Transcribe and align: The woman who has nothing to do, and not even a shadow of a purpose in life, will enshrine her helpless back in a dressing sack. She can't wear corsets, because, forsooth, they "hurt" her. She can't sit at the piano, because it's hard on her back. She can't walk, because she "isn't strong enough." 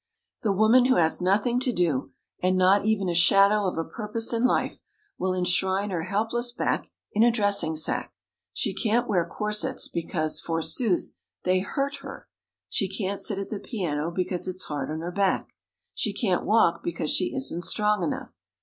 The 0.41 0.51
woman 0.51 0.85
who 0.85 0.95
has 0.95 1.21
nothing 1.21 1.59
to 1.59 1.71
do, 1.71 2.11
and 2.41 2.57
not 2.57 2.83
even 2.85 3.07
a 3.07 3.13
shadow 3.13 3.67
of 3.67 3.77
a 3.77 3.85
purpose 3.85 4.33
in 4.33 4.43
life, 4.43 4.81
will 5.19 5.35
enshrine 5.35 5.91
her 5.91 6.05
helpless 6.05 6.51
back 6.51 6.89
in 7.13 7.21
a 7.21 7.29
dressing 7.29 7.75
sack. 7.75 8.11
She 8.51 8.73
can't 8.73 9.07
wear 9.07 9.27
corsets, 9.29 9.87
because, 9.87 10.39
forsooth, 10.41 11.13
they 11.43 11.59
"hurt" 11.59 11.97
her. 11.97 12.27
She 12.67 12.89
can't 12.89 13.19
sit 13.21 13.37
at 13.37 13.49
the 13.51 13.59
piano, 13.59 14.09
because 14.09 14.47
it's 14.47 14.63
hard 14.63 14.89
on 14.89 15.01
her 15.01 15.11
back. 15.11 15.53
She 15.93 16.13
can't 16.13 16.45
walk, 16.45 16.81
because 16.81 17.11
she 17.11 17.35
"isn't 17.35 17.61
strong 17.63 18.01
enough." 18.01 18.33